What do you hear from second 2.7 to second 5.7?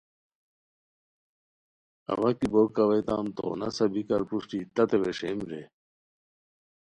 اویتام تو نسہ بیکار پروشٹی تتے ویݰیم رے